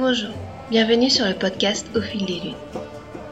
[0.00, 0.30] Bonjour,
[0.70, 2.54] bienvenue sur le podcast Au fil des lunes.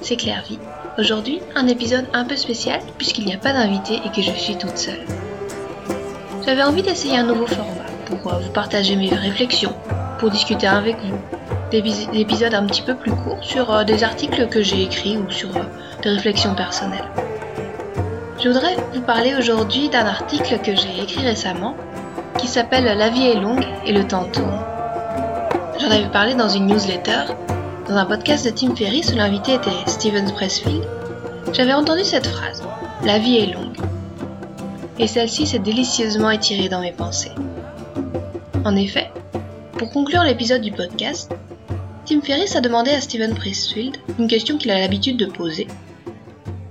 [0.01, 0.59] C'est Claire Vie.
[0.99, 4.57] Aujourd'hui, un épisode un peu spécial puisqu'il n'y a pas d'invité et que je suis
[4.57, 5.07] toute seule.
[6.45, 9.77] J'avais envie d'essayer un nouveau format pour euh, vous partager mes réflexions,
[10.19, 11.17] pour discuter avec vous,
[11.71, 11.85] des
[12.19, 15.57] épisodes un petit peu plus courts sur euh, des articles que j'ai écrits ou sur
[15.57, 15.63] euh,
[16.03, 17.13] des réflexions personnelles.
[18.43, 21.77] Je voudrais vous parler aujourd'hui d'un article que j'ai écrit récemment
[22.39, 24.76] qui s'appelle La vie est longue et le temps tourne.
[25.87, 27.27] J'en avais parlé dans une newsletter,
[27.89, 30.83] dans un podcast de Tim Ferriss où l'invité était Steven Pressfield.
[31.53, 32.65] J'avais entendu cette phrase
[33.05, 33.77] La vie est longue.
[34.99, 37.31] Et celle-ci s'est délicieusement étirée dans mes pensées.
[38.65, 39.13] En effet,
[39.79, 41.33] pour conclure l'épisode du podcast,
[42.05, 45.69] Tim Ferriss a demandé à Steven Pressfield une question qu'il a l'habitude de poser.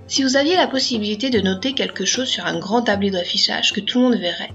[0.07, 3.79] Si vous aviez la possibilité de noter quelque chose sur un grand tablier d'affichage que
[3.79, 4.51] tout le monde verrait,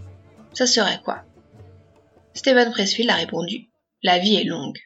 [0.53, 1.21] ça serait quoi?
[2.35, 3.70] Steven Pressfield a répondu
[4.03, 4.79] La vie est longue.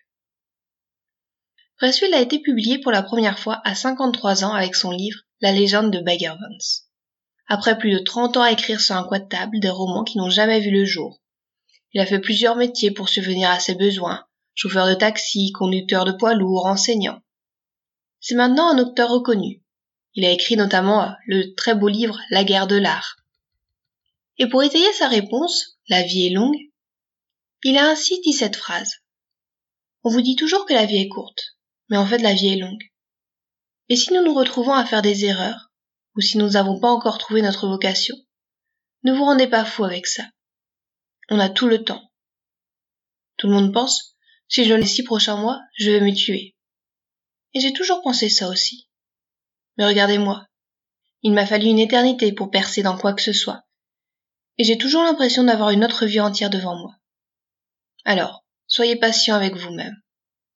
[1.77, 5.53] Pressfield a été publié pour la première fois à 53 ans avec son livre La
[5.53, 6.89] légende de Bagger Vance.
[7.47, 10.19] Après plus de 30 ans à écrire sur un coin de table des romans qui
[10.19, 11.23] n'ont jamais vu le jour.
[11.93, 16.13] Il a fait plusieurs métiers pour subvenir à ses besoins, chauffeur de taxi, conducteur de
[16.13, 17.23] poids lourd, enseignant.
[18.19, 19.63] C'est maintenant un auteur reconnu.
[20.15, 23.15] Il a écrit notamment le très beau livre La guerre de l'art.
[24.39, 26.59] Et pour étayer sa réponse, La vie est longue,
[27.67, 29.04] il a ainsi dit cette phrase.
[30.05, 31.57] On vous dit toujours que la vie est courte,
[31.89, 32.93] mais en fait la vie est longue.
[33.89, 35.73] Et si nous nous retrouvons à faire des erreurs,
[36.15, 38.15] ou si nous n'avons pas encore trouvé notre vocation,
[39.03, 40.25] ne vous rendez pas fou avec ça.
[41.31, 42.11] On a tout le temps.
[43.39, 44.15] Tout le monde pense
[44.49, 46.55] si je les six prochains mois, je vais me tuer.
[47.55, 48.89] Et j'ai toujours pensé ça aussi.
[49.77, 50.47] Mais regardez-moi.
[51.23, 53.63] Il m'a fallu une éternité pour percer dans quoi que ce soit.
[54.59, 56.95] Et j'ai toujours l'impression d'avoir une autre vie entière devant moi.
[58.05, 58.44] Alors,
[58.75, 59.95] soyez patient avec vous-même.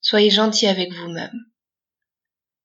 [0.01, 1.39] Soyez gentil avec vous-même.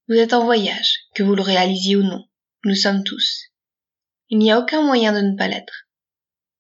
[0.08, 2.26] Vous êtes en voyage, que vous le réalisiez ou non.
[2.64, 3.52] Nous sommes tous.
[4.30, 5.88] Il n'y a aucun moyen de ne pas l'être.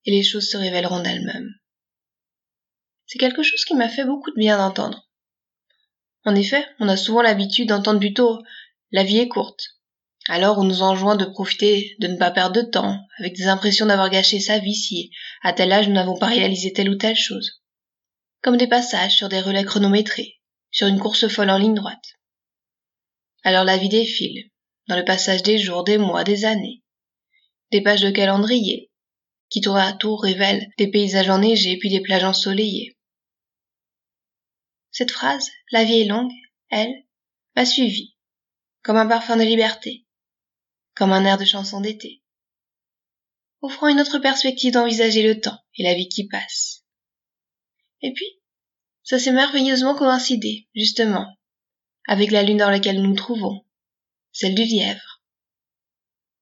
[0.05, 1.49] Et les choses se révéleront d'elles-mêmes.
[3.07, 5.09] C'est quelque chose qui m'a fait beaucoup de bien d'entendre.
[6.23, 8.43] En effet, on a souvent l'habitude d'entendre plutôt
[8.91, 9.79] la vie est courte.
[10.27, 13.87] Alors on nous enjoint de profiter, de ne pas perdre de temps, avec des impressions
[13.87, 15.09] d'avoir gâché sa vie si,
[15.41, 17.62] à tel âge, nous n'avons pas réalisé telle ou telle chose.
[18.43, 22.19] Comme des passages sur des relais chronométrés, sur une course folle en ligne droite.
[23.43, 24.51] Alors la vie défile,
[24.87, 26.83] dans le passage des jours, des mois, des années.
[27.71, 28.91] Des pages de calendrier,
[29.49, 32.97] qui tour à tour révèlent des paysages enneigés puis des plages ensoleillées.
[34.91, 36.33] Cette phrase, la vie est longue,
[36.69, 36.93] elle,
[37.55, 38.17] m'a suivi,
[38.81, 40.05] comme un parfum de liberté,
[40.95, 42.21] comme un air de chanson d'été,
[43.61, 46.82] offrant une autre perspective d'envisager le temps et la vie qui passe.
[48.03, 48.27] Et puis,
[49.03, 51.25] ça s'est merveilleusement coïncidé, justement,
[52.05, 53.65] avec la lune dans laquelle nous nous trouvons,
[54.33, 55.23] celle du lièvre,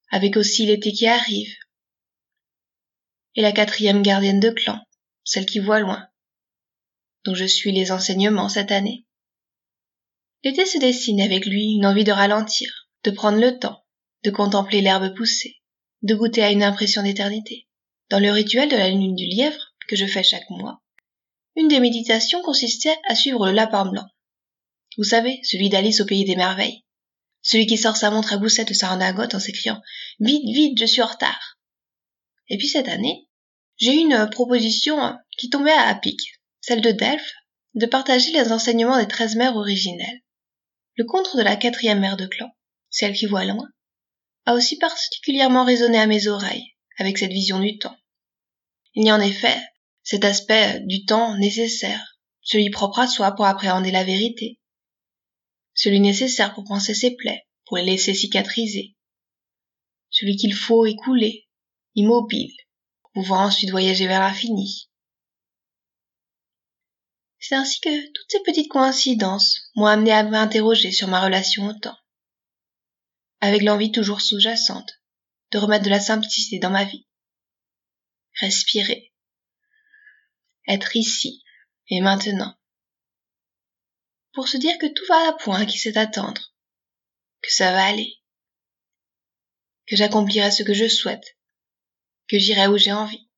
[0.10, 1.54] avec aussi l'été qui arrive,
[3.36, 4.80] et la quatrième gardienne de clan,
[5.24, 6.10] celle qui voit loin,
[7.24, 9.06] dont je suis les enseignements cette année.
[10.44, 13.86] L'été se dessine avec lui une envie de ralentir, de prendre le temps,
[14.24, 15.62] de contempler l'herbe pousser,
[16.02, 17.68] de goûter à une impression d'éternité.
[18.10, 20.81] Dans le rituel de la lune du lièvre, que je fais chaque mois,
[21.62, 24.08] une des méditations consistait à suivre le lapin blanc.
[24.98, 26.84] Vous savez, celui d'Alice au pays des merveilles.
[27.44, 29.80] Celui qui sort sa montre à gousset de sa redingote en s'écriant
[30.20, 31.60] Vite, vite, je suis en retard.
[32.50, 33.28] Et puis cette année,
[33.78, 34.98] j'ai eu une proposition
[35.38, 36.20] qui tombait à pic
[36.62, 37.34] celle de Delphes,
[37.76, 40.22] de partager les enseignements des treize mères originelles.
[40.96, 42.52] Le conte de la quatrième mère de clan,
[42.90, 43.70] celle qui voit loin,
[44.46, 47.96] a aussi particulièrement résonné à mes oreilles avec cette vision du temps.
[48.96, 49.58] Il y a en effet
[50.04, 54.60] cet aspect du temps nécessaire, celui propre à soi pour appréhender la vérité,
[55.74, 58.96] celui nécessaire pour penser ses plaies, pour les laisser cicatriser,
[60.10, 61.48] celui qu'il faut écouler,
[61.96, 62.54] immobile,
[63.02, 64.90] pour pouvoir ensuite voyager vers l'infini,
[67.42, 71.74] c'est ainsi que toutes ces petites coïncidences m'ont amené à m'interroger sur ma relation au
[71.74, 71.98] temps,
[73.42, 75.02] avec l'envie toujours sous-jacente
[75.52, 77.08] de remettre de la simplicité dans ma vie.
[78.40, 79.11] Respirer.
[80.72, 81.44] Être ici
[81.90, 82.58] et maintenant.
[84.32, 86.56] Pour se dire que tout va à point qui sait attendre,
[87.42, 88.22] que ça va aller,
[89.86, 91.38] que j'accomplirai ce que je souhaite,
[92.30, 93.30] que j'irai où j'ai envie.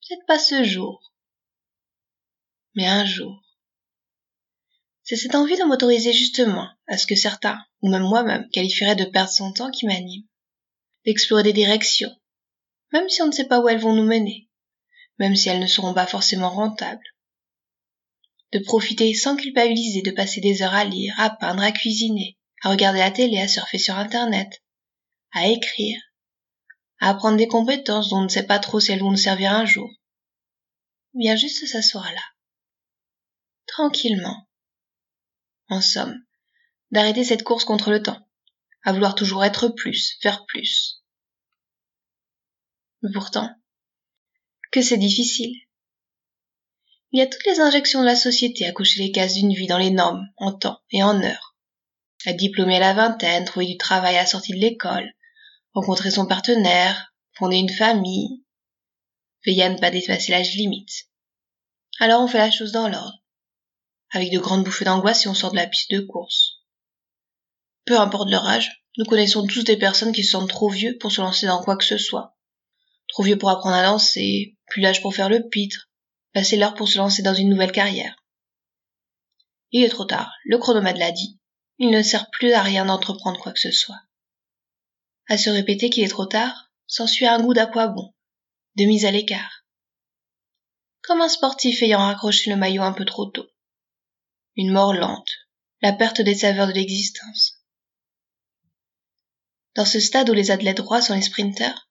[0.00, 1.14] Peut-être pas ce jour,
[2.74, 3.40] mais un jour.
[5.04, 9.04] C'est cette envie de m'autoriser justement à ce que certains, ou même moi-même, qualifieraient de
[9.04, 10.26] perdre son temps qui m'anime.
[11.04, 12.20] D'explorer des directions,
[12.92, 14.48] même si on ne sait pas où elles vont nous mener,
[15.22, 17.06] même si elles ne seront pas forcément rentables.
[18.50, 22.70] de profiter sans culpabiliser de passer des heures à lire, à peindre, à cuisiner, à
[22.70, 24.62] regarder la télé, à surfer sur Internet,
[25.30, 25.98] à écrire,
[26.98, 29.52] à apprendre des compétences dont on ne sait pas trop si elles vont nous servir
[29.52, 29.88] un jour.
[31.14, 32.24] Bien juste s'asseoir là.
[33.66, 34.48] Tranquillement.
[35.68, 36.18] En somme,
[36.90, 38.28] d'arrêter cette course contre le temps,
[38.82, 41.00] à vouloir toujours être plus, faire plus.
[43.14, 43.48] Pourtant,
[44.72, 45.54] que c'est difficile.
[47.12, 49.66] Il y a toutes les injections de la société à cocher les cases d'une vie
[49.66, 51.56] dans les normes, en temps et en heures.
[52.24, 55.12] Être diplômé à la vingtaine, trouver du travail à la sortie de l'école,
[55.74, 58.42] rencontrer son partenaire, fonder une famille,
[59.44, 61.10] veiller à ne pas dépasser l'âge limite.
[62.00, 63.22] Alors on fait la chose dans l'ordre,
[64.10, 66.62] avec de grandes bouffées d'angoisse si on sort de la piste de course.
[67.84, 71.20] Peu importe leur âge, nous connaissons tous des personnes qui se trop vieux pour se
[71.20, 72.38] lancer dans quoi que ce soit.
[73.12, 75.90] Trop vieux pour apprendre à danser, plus l'âge pour faire le pitre,
[76.32, 78.16] passer l'heure pour se lancer dans une nouvelle carrière.
[79.70, 81.38] Il est trop tard, le chronomètre l'a dit.
[81.76, 84.00] Il ne sert plus à rien d'entreprendre quoi que ce soit.
[85.28, 88.14] À se répéter qu'il est trop tard, s'ensuit un goût d'à quoi bon,
[88.76, 89.66] de mise à l'écart.
[91.02, 93.46] Comme un sportif ayant raccroché le maillot un peu trop tôt.
[94.56, 95.30] Une mort lente,
[95.82, 97.62] la perte des saveurs de l'existence.
[99.74, 101.90] Dans ce stade où les athlètes droits sont les sprinteurs,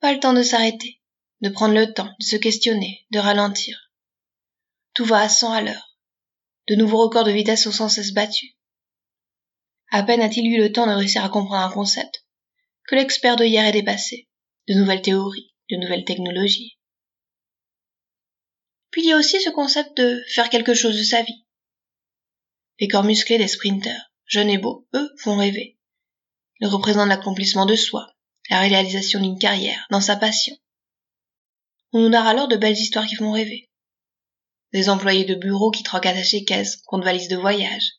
[0.00, 1.00] pas le temps de s'arrêter,
[1.40, 3.92] de prendre le temps, de se questionner, de ralentir.
[4.94, 5.98] Tout va à cent à l'heure.
[6.68, 8.50] De nouveaux records de vitesse sont sans cesse battus.
[9.90, 12.24] À peine a-t-il eu le temps de réussir à comprendre un concept,
[12.86, 14.28] que l'expert de hier est dépassé,
[14.68, 16.78] de nouvelles théories, de nouvelles technologies.
[18.90, 21.46] Puis il y a aussi ce concept de faire quelque chose de sa vie.
[22.78, 25.78] Les corps musclés des sprinteurs, jeunes et beaux, eux, font rêver.
[26.60, 28.06] Ils représentent l'accomplissement de soi,
[28.50, 30.56] la réalisation d'une carrière, dans sa passion.
[31.92, 33.70] On nous narre alors de belles histoires qui font rêver.
[34.72, 37.92] Des employés de bureau qui troquent attachés caisses contre valises de voyage.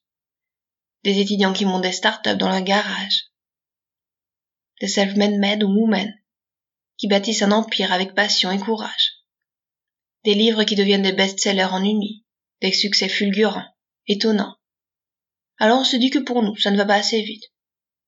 [1.03, 3.31] Des étudiants qui montent des start-up dans leur garage.
[4.81, 6.13] Des self-made men ou women
[6.98, 9.13] qui bâtissent un empire avec passion et courage.
[10.24, 12.25] Des livres qui deviennent des best-sellers en une nuit.
[12.62, 13.65] Des succès fulgurants,
[14.07, 14.56] étonnants.
[15.57, 17.50] Alors on se dit que pour nous, ça ne va pas assez vite.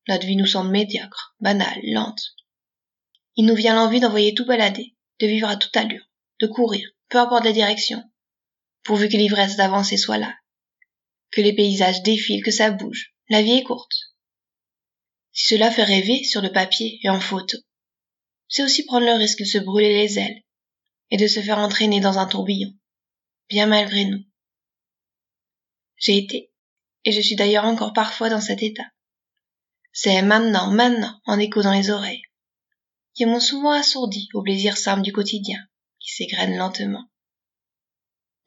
[0.08, 2.36] Notre vie nous semble médiocre, banale, lente.
[3.36, 6.10] Il nous vient l'envie d'envoyer tout balader, de vivre à toute allure,
[6.42, 8.04] de courir, peu importe la direction,
[8.84, 10.36] pourvu que l'ivresse d'avancer soit là,
[11.32, 13.14] que les paysages défilent, que ça bouge.
[13.30, 13.94] La vie est courte.
[15.32, 17.58] Si cela fait rêver sur le papier et en photo,
[18.48, 20.44] c'est aussi prendre le risque de se brûler les ailes
[21.10, 22.72] et de se faire entraîner dans un tourbillon,
[23.50, 24.24] bien malgré nous.
[25.98, 26.52] J'ai été,
[27.06, 28.93] et je suis d'ailleurs encore parfois dans cet état.
[29.94, 32.24] C'est maintenant, maintenant, en écho dans les oreilles
[33.14, 35.60] qui m'ont souvent assourdi au plaisir simple du quotidien,
[36.00, 37.06] qui s'égrène lentement.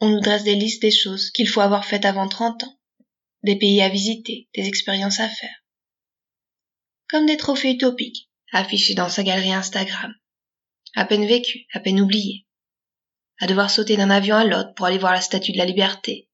[0.01, 2.79] On nous dresse des listes des choses qu'il faut avoir faites avant trente ans,
[3.43, 5.65] des pays à visiter, des expériences à faire.
[7.09, 10.13] Comme des trophées utopiques, affichés dans sa galerie Instagram.
[10.95, 12.47] À peine vécu, à peine oublié.
[13.39, 16.29] À devoir sauter d'un avion à l'autre pour aller voir la statue de la liberté.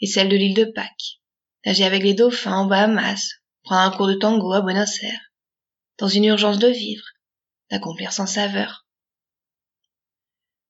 [0.00, 1.20] Et celle de l'île de Pâques.
[1.66, 3.41] Nager avec les dauphins en Bahamas.
[3.62, 5.32] Prendre un cours de tango à Buenos Aires.
[5.98, 7.04] Dans une urgence de vivre
[7.70, 8.86] d'accomplir sans saveur.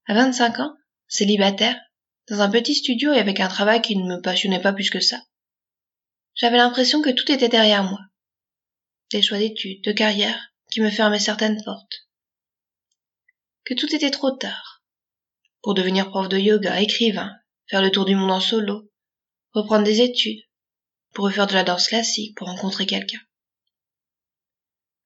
[0.06, 0.76] À 25 ans,
[1.08, 1.80] célibataire,
[2.28, 5.00] dans un petit studio et avec un travail qui ne me passionnait pas plus que
[5.00, 5.20] ça.
[6.34, 7.98] J'avais l'impression que tout était derrière moi.
[9.10, 12.08] Des choix d'études, de carrière, qui me fermaient certaines portes.
[13.64, 14.84] Que tout était trop tard.
[15.62, 17.32] Pour devenir prof de yoga, écrivain,
[17.66, 18.88] faire le tour du monde en solo,
[19.52, 20.42] reprendre des études,
[21.12, 23.20] pour refaire de la danse classique, pour rencontrer quelqu'un.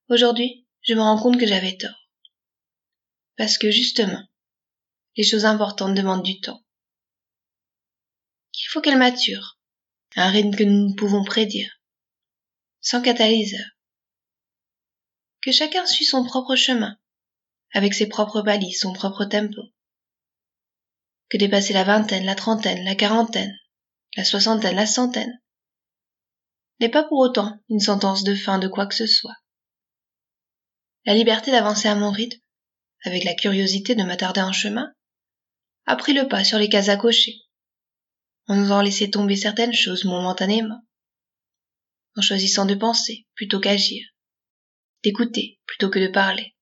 [0.09, 2.11] Aujourd'hui, je me rends compte que j'avais tort.
[3.37, 4.23] Parce que justement,
[5.17, 6.65] les choses importantes demandent du temps.
[8.53, 9.59] Qu'il faut qu'elles maturent,
[10.15, 11.81] à un rythme que nous ne pouvons prédire,
[12.81, 13.67] sans catalyseur.
[15.43, 16.97] Que chacun suit son propre chemin,
[17.73, 19.61] avec ses propres balises, son propre tempo.
[21.29, 23.59] Que dépasser la vingtaine, la trentaine, la quarantaine,
[24.17, 25.43] la soixantaine, la centaine,
[26.80, 29.37] n'est pas pour autant une sentence de fin de quoi que ce soit.
[31.04, 32.40] La liberté d'avancer à mon rythme,
[33.04, 34.92] avec la curiosité de m'attarder en chemin,
[35.87, 37.37] a pris le pas sur les cases à cocher,
[38.49, 40.83] en nous en laisser tomber certaines choses momentanément,
[42.16, 44.04] en choisissant de penser plutôt qu'agir,
[45.04, 46.56] d'écouter plutôt que de parler,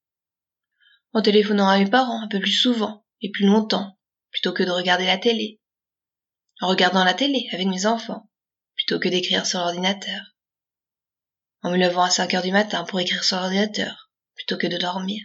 [1.13, 3.99] en téléphonant à mes parents un peu plus souvent et plus longtemps
[4.31, 5.61] plutôt que de regarder la télé,
[6.61, 8.29] en regardant la télé avec mes enfants
[8.77, 10.35] plutôt que d'écrire sur l'ordinateur,
[11.63, 14.77] en me levant à cinq heures du matin pour écrire sur l'ordinateur plutôt que de
[14.77, 15.23] dormir.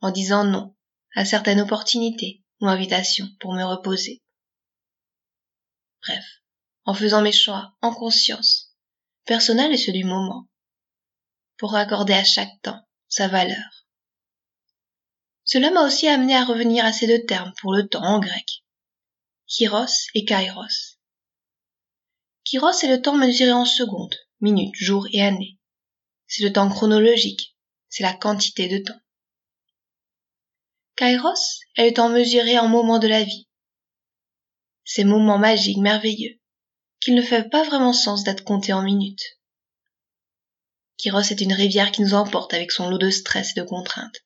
[0.00, 0.76] En disant non
[1.14, 4.22] à certaines opportunités ou invitations pour me reposer.
[6.02, 6.24] Bref,
[6.84, 8.74] en faisant mes choix en conscience,
[9.24, 10.48] personnels et ceux du moment,
[11.56, 13.86] pour accorder à chaque temps sa valeur.
[15.44, 18.64] Cela m'a aussi amené à revenir à ces deux termes pour le temps en grec.
[19.46, 20.97] Kyros et Kairos.
[22.48, 25.58] Kyros est le temps mesuré en secondes, minutes, jours et années.
[26.26, 27.54] C'est le temps chronologique,
[27.90, 28.98] c'est la quantité de temps.
[30.96, 33.46] Kairos est le temps mesuré en moments de la vie.
[34.82, 36.40] Ces moments magiques, merveilleux,
[37.00, 39.38] qu'il ne fait pas vraiment sens d'être comptés en minutes.
[40.96, 44.24] Kairos est une rivière qui nous emporte avec son lot de stress et de contraintes.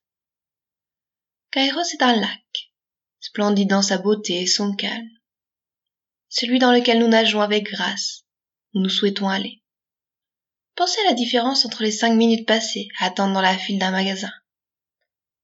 [1.51, 2.71] Kairos est un lac,
[3.19, 5.11] splendide dans sa beauté et son calme.
[6.35, 8.25] Celui dans lequel nous nageons avec grâce,
[8.73, 9.63] où nous souhaitons aller.
[10.77, 13.91] Pensez à la différence entre les cinq minutes passées à attendre dans la file d'un
[13.91, 14.33] magasin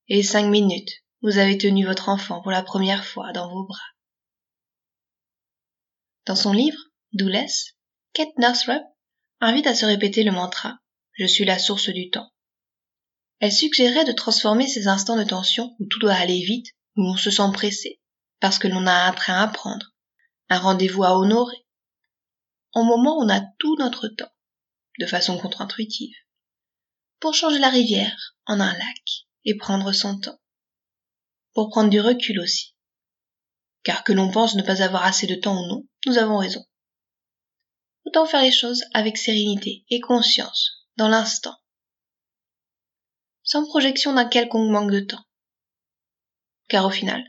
[0.08, 0.90] et les cinq minutes
[1.20, 3.76] où vous avez tenu votre enfant pour la première fois dans vos bras.
[6.24, 6.78] Dans son livre,
[7.12, 7.74] Doulless,
[8.14, 8.82] Kate Northrup
[9.40, 10.78] invite à se répéter le mantra
[11.18, 12.32] Je suis la source du temps.
[13.40, 17.18] Elle suggérait de transformer ces instants de tension où tout doit aller vite, où on
[17.18, 18.00] se sent pressé,
[18.40, 19.94] parce que l'on a un train à prendre,
[20.48, 21.66] un rendez-vous à honorer,
[22.72, 24.32] en moment on a tout notre temps,
[24.98, 26.16] de façon contre-intuitive,
[27.20, 30.40] pour changer la rivière en un lac et prendre son temps,
[31.54, 32.74] pour prendre du recul aussi.
[33.82, 36.64] Car que l'on pense ne pas avoir assez de temps ou non, nous avons raison.
[38.04, 41.56] Autant faire les choses avec sérénité et conscience, dans l'instant,
[43.42, 45.24] sans projection d'un quelconque manque de temps.
[46.68, 47.24] Car au final,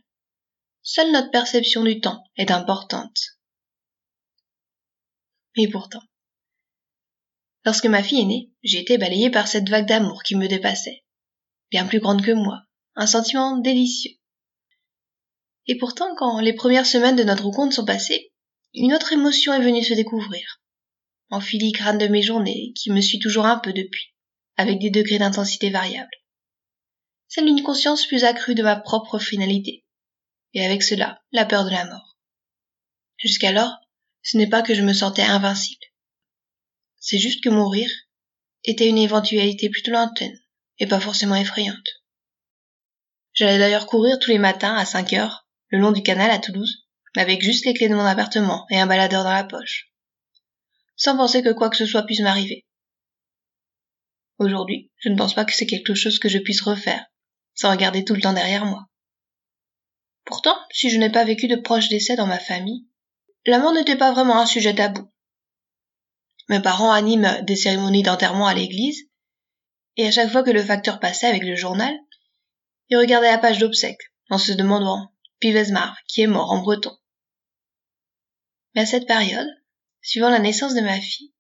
[0.91, 3.38] seule notre perception du temps est importante.
[5.55, 6.01] Et pourtant,
[7.63, 11.05] lorsque ma fille est née, j'ai été balayée par cette vague d'amour qui me dépassait,
[11.69, 12.63] bien plus grande que moi,
[12.96, 14.15] un sentiment délicieux.
[15.67, 18.34] Et pourtant, quand les premières semaines de notre rencontre sont passées,
[18.74, 20.60] une autre émotion est venue se découvrir,
[21.29, 24.15] en filigrane de mes journées, qui me suit toujours un peu depuis
[24.58, 26.10] avec des degrés d'intensité variables.
[27.27, 29.86] Celle d'une conscience plus accrue de ma propre finalité,
[30.53, 32.18] et avec cela la peur de la mort.
[33.18, 33.75] Jusqu'alors,
[34.24, 35.86] ce n'est pas que je me sentais invincible.
[36.98, 37.89] C'est juste que mourir
[38.63, 40.38] était une éventualité plutôt lointaine,
[40.77, 41.88] et pas forcément effrayante.
[43.34, 46.88] J'allais d'ailleurs courir tous les matins à cinq heures, le long du canal à Toulouse,
[47.15, 49.94] avec juste les clés de mon appartement et un baladeur dans la poche,
[50.96, 52.65] sans penser que quoi que ce soit puisse m'arriver.
[54.38, 57.06] Aujourd'hui, je ne pense pas que c'est quelque chose que je puisse refaire,
[57.56, 58.88] sans regarder tout le temps derrière moi.
[60.29, 62.88] Pourtant, si je n'ai pas vécu de proches décès dans ma famille,
[63.48, 65.12] la mort n'était pas vraiment un sujet tabou.
[66.50, 69.09] Mes parents animent des cérémonies d'enterrement à l'église,
[69.98, 71.93] et à chaque fois que le facteur passait avec le journal,
[72.89, 76.95] il regardait la page d'obsèques, en se demandant Pivesmar, qui est mort en breton.
[78.75, 79.50] Mais à cette période,
[80.03, 81.33] suivant la naissance de ma fille,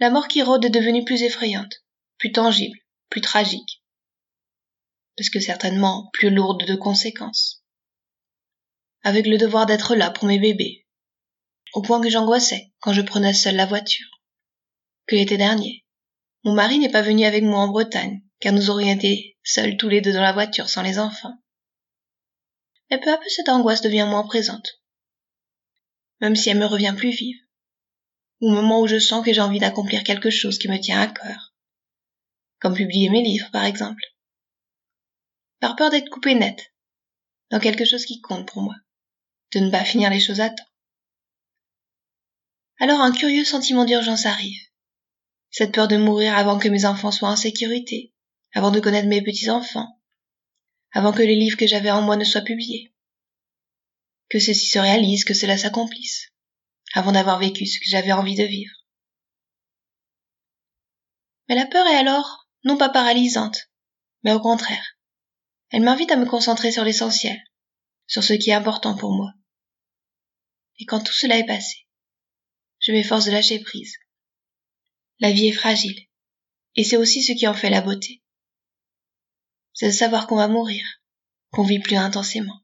[0.00, 1.84] la mort qui rôde est devenue plus effrayante
[2.18, 2.78] plus tangible,
[3.10, 3.82] plus tragique,
[5.16, 7.63] parce que certainement plus lourde de conséquences.
[9.06, 10.86] Avec le devoir d'être là pour mes bébés,
[11.74, 14.08] au point que j'angoissais quand je prenais seule la voiture.
[15.06, 15.84] Que l'été dernier,
[16.42, 19.90] mon mari n'est pas venu avec moi en Bretagne, car nous aurions été seuls tous
[19.90, 21.36] les deux dans la voiture sans les enfants.
[22.90, 24.80] Mais peu à peu cette angoisse devient moins présente,
[26.22, 27.36] même si elle me revient plus vive,
[28.40, 31.08] au moment où je sens que j'ai envie d'accomplir quelque chose qui me tient à
[31.08, 31.54] cœur,
[32.58, 34.02] comme publier mes livres par exemple.
[35.60, 36.72] Par peur d'être coupé net,
[37.50, 38.74] dans quelque chose qui compte pour moi,
[39.54, 40.64] de ne pas finir les choses à temps.
[42.78, 44.60] Alors un curieux sentiment d'urgence arrive.
[45.50, 48.12] Cette peur de mourir avant que mes enfants soient en sécurité,
[48.52, 50.00] avant de connaître mes petits-enfants,
[50.92, 52.92] avant que les livres que j'avais en moi ne soient publiés.
[54.28, 56.32] Que ceci se réalise, que cela s'accomplisse,
[56.92, 58.74] avant d'avoir vécu ce que j'avais envie de vivre.
[61.48, 63.70] Mais la peur est alors non pas paralysante,
[64.22, 64.96] mais au contraire.
[65.70, 67.38] Elle m'invite à me concentrer sur l'essentiel,
[68.06, 69.32] sur ce qui est important pour moi.
[70.78, 71.86] Et quand tout cela est passé,
[72.80, 73.96] je m'efforce de lâcher prise.
[75.20, 75.98] La vie est fragile,
[76.76, 78.22] et c'est aussi ce qui en fait la beauté.
[79.72, 80.84] C'est de savoir qu'on va mourir,
[81.50, 82.60] qu'on vit plus intensément,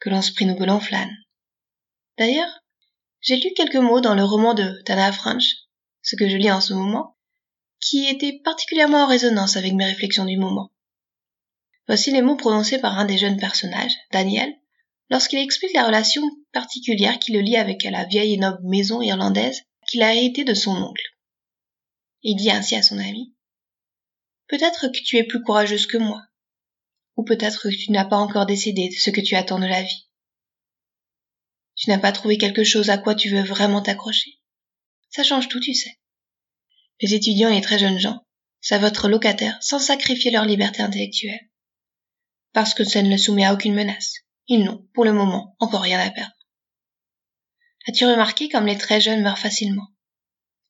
[0.00, 1.14] que l'on sprint ou que l'on flâne.
[2.18, 2.60] D'ailleurs,
[3.20, 5.54] j'ai lu quelques mots dans le roman de Tana French,
[6.02, 7.16] ce que je lis en ce moment,
[7.80, 10.72] qui était particulièrement en résonance avec mes réflexions du moment.
[11.86, 14.52] Voici les mots prononcés par un des jeunes personnages, Daniel,
[15.10, 16.22] lorsqu'il explique la relation
[16.52, 20.54] particulière qui le lie avec la vieille et noble maison irlandaise qu'il a héritée de
[20.54, 21.04] son oncle.
[22.22, 23.34] Il dit ainsi à son ami
[24.48, 26.22] Peut-être que tu es plus courageuse que moi,
[27.16, 29.82] ou peut-être que tu n'as pas encore décidé de ce que tu attends de la
[29.82, 30.08] vie.
[31.74, 34.38] Tu n'as pas trouvé quelque chose à quoi tu veux vraiment t'accrocher.
[35.10, 35.98] Ça change tout, tu sais.
[37.00, 38.24] Les étudiants et les très jeunes gens
[38.60, 41.50] savent être locataires sans sacrifier leur liberté intellectuelle.
[42.52, 44.14] Parce que ça ne les soumet à aucune menace.
[44.48, 46.36] Ils n'ont, pour le moment, encore rien à perdre.
[47.88, 49.88] As-tu remarqué comme les très jeunes meurent facilement?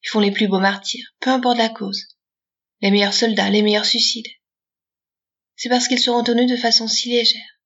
[0.02, 2.16] Ils font les plus beaux martyrs, peu importe la cause.
[2.80, 4.28] Les meilleurs soldats, les meilleurs suicides.
[5.56, 7.60] C'est parce qu'ils seront tenus de façon si légère.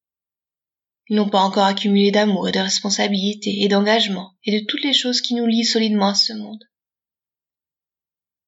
[1.08, 4.92] Ils n'ont pas encore accumulé d'amour et de responsabilité et d'engagement et de toutes les
[4.92, 6.62] choses qui nous lient solidement à ce monde.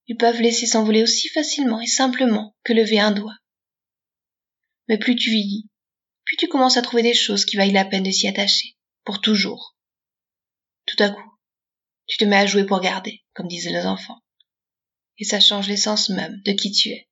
[0.07, 3.37] Ils peuvent laisser s'envoler aussi facilement et simplement que lever un doigt.
[4.89, 5.69] Mais plus tu vieillis,
[6.25, 9.21] plus tu commences à trouver des choses qui vaillent la peine de s'y attacher, pour
[9.21, 9.77] toujours.
[10.87, 11.39] Tout à coup,
[12.07, 14.19] tu te mets à jouer pour garder, comme disaient les enfants.
[15.19, 17.09] Et ça change l'essence même de qui tu es.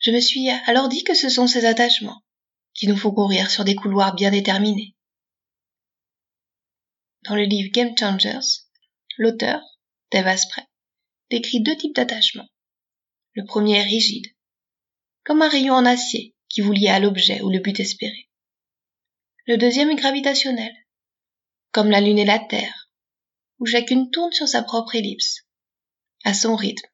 [0.00, 2.22] Je me suis alors dit que ce sont ces attachements
[2.74, 4.96] qui nous font courir sur des couloirs bien déterminés.
[7.24, 8.64] Dans le livre Game Changers,
[9.16, 9.60] l'auteur,
[10.10, 10.66] Dave Asprey,
[11.30, 12.48] décrit deux types d'attachements.
[13.34, 14.26] Le premier est rigide,
[15.24, 18.28] comme un rayon en acier qui vous lie à l'objet ou le but espéré.
[19.46, 20.74] Le deuxième est gravitationnel,
[21.70, 22.90] comme la Lune et la Terre,
[23.58, 25.46] où chacune tourne sur sa propre ellipse,
[26.24, 26.86] à son rythme,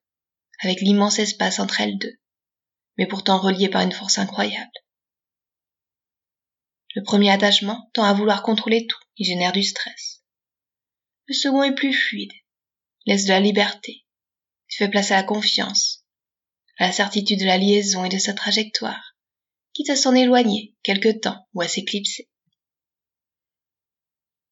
[0.60, 2.16] avec l'immense espace entre elles deux,
[2.98, 4.70] mais pourtant reliées par une force incroyable.
[6.94, 10.22] Le premier attachement tend à vouloir contrôler tout, il génère du stress.
[11.26, 12.32] Le second est plus fluide,
[13.06, 14.04] laisse de la liberté,
[14.68, 16.04] fait place à la confiance,
[16.78, 19.17] à la certitude de la liaison et de sa trajectoire,
[19.72, 22.28] quitte à s'en éloigner quelque temps ou à s'éclipser.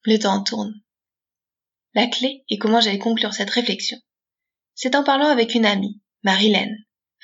[0.04, 0.74] Le temps tourne.
[1.94, 3.98] La clé, et comment j'allais conclure cette réflexion,
[4.74, 6.76] c'est en parlant avec une amie, Marilène,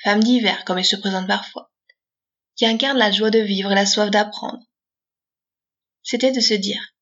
[0.03, 1.71] femme d'hiver comme elle se présente parfois,
[2.55, 4.63] qui incarne la joie de vivre et la soif d'apprendre.
[6.01, 6.95] C'était de se dire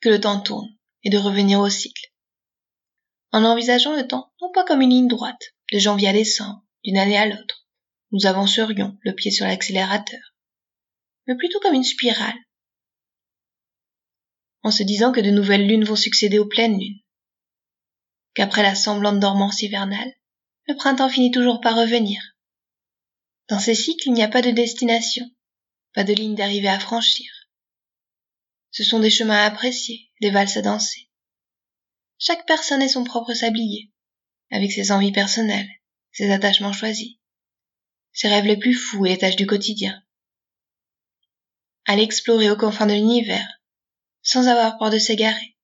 [0.00, 0.68] que le temps tourne
[1.02, 2.12] et de revenir au cycle.
[3.32, 6.98] En envisageant le temps non pas comme une ligne droite, de janvier à décembre, d'une
[6.98, 7.66] année à l'autre,
[8.12, 10.35] nous avancerions le pied sur l'accélérateur,
[11.26, 12.38] mais plutôt comme une spirale,
[14.62, 17.00] en se disant que de nouvelles lunes vont succéder aux pleines lunes,
[18.34, 20.12] qu'après la semblante dormance hivernale,
[20.66, 22.20] le printemps finit toujours par revenir.
[23.48, 25.24] Dans ces cycles, il n'y a pas de destination,
[25.94, 27.30] pas de ligne d'arrivée à franchir.
[28.72, 31.08] Ce sont des chemins à apprécier, des valses à danser.
[32.18, 33.92] Chaque personne est son propre sablier,
[34.50, 35.68] avec ses envies personnelles,
[36.12, 37.16] ses attachements choisis,
[38.12, 40.02] ses rêves les plus fous et les tâches du quotidien.
[41.86, 43.60] Aller explorer aux confins de l'univers,
[44.22, 45.56] sans avoir peur de s'égarer.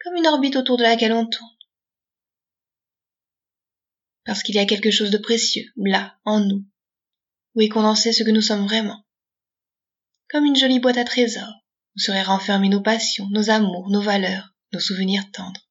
[0.00, 1.48] Comme une orbite autour de laquelle on tourne.
[4.24, 6.64] Parce qu'il y a quelque chose de précieux, là, en nous,
[7.54, 9.04] où est condensé ce que nous sommes vraiment.
[10.28, 11.64] Comme une jolie boîte à trésors,
[11.96, 15.68] où seraient renfermées nos passions, nos amours, nos valeurs, nos souvenirs tendres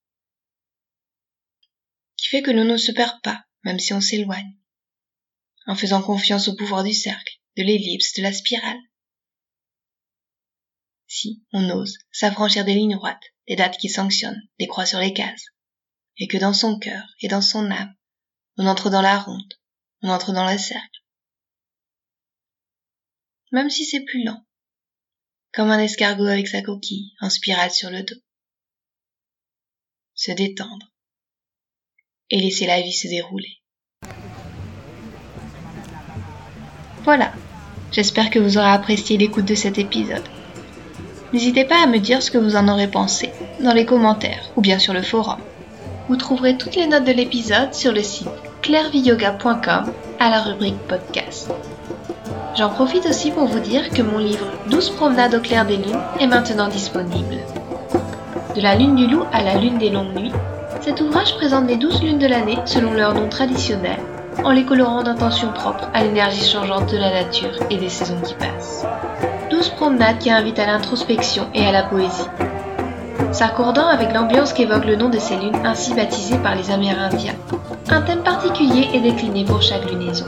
[2.31, 4.55] fait que l'on ne se perd pas, même si on s'éloigne,
[5.67, 8.79] en faisant confiance au pouvoir du cercle, de l'ellipse, de la spirale.
[11.07, 15.13] Si on ose s'affranchir des lignes droites, des dates qui sanctionnent, des croix sur les
[15.13, 15.47] cases,
[16.17, 17.95] et que dans son cœur et dans son âme,
[18.57, 19.53] on entre dans la ronde,
[20.01, 21.01] on entre dans le cercle.
[23.51, 24.45] Même si c'est plus lent,
[25.53, 28.21] comme un escargot avec sa coquille en spirale sur le dos.
[30.13, 30.93] Se détendre
[32.29, 33.60] et laisser la vie se dérouler.
[37.03, 37.31] Voilà,
[37.91, 40.21] j'espère que vous aurez apprécié l'écoute de cet épisode.
[41.33, 44.61] N'hésitez pas à me dire ce que vous en aurez pensé dans les commentaires ou
[44.61, 45.39] bien sur le forum.
[46.09, 48.29] Vous trouverez toutes les notes de l'épisode sur le site
[48.61, 51.49] clairviyoga.com à la rubrique podcast.
[52.55, 56.03] J'en profite aussi pour vous dire que mon livre 12 promenades au clair des lunes
[56.19, 57.37] est maintenant disponible.
[58.55, 60.33] De la lune du loup à la lune des longues nuits,
[60.81, 63.97] cet ouvrage présente les douze lunes de l'année selon leur nom traditionnel,
[64.43, 68.33] en les colorant d'intentions propres à l'énergie changeante de la nature et des saisons qui
[68.35, 68.85] passent.
[69.49, 72.27] Douze promenades qui invitent à l'introspection et à la poésie.
[73.31, 77.35] S'accordant avec l'ambiance qu'évoque le nom de ces lunes ainsi baptisées par les Amérindiens,
[77.89, 80.25] un thème particulier est décliné pour chaque lunaison.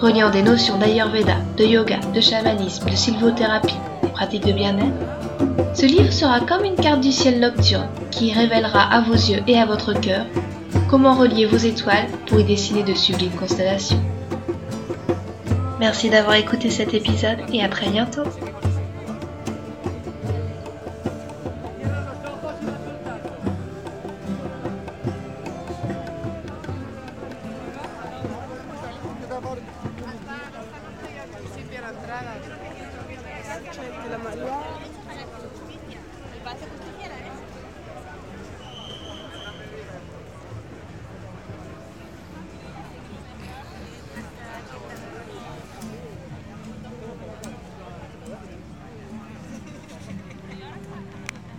[0.00, 5.86] Reliant des notions d'Ayurveda, de yoga, de chamanisme, de sylvothérapie, des pratiques de bien-être, ce
[5.86, 9.66] livre sera comme une carte du ciel nocturne qui révélera à vos yeux et à
[9.66, 10.24] votre cœur
[10.92, 14.04] comment relier vos étoiles pour y dessiner de sublimes constellations.
[15.80, 18.24] Merci d'avoir écouté cet épisode et à très bientôt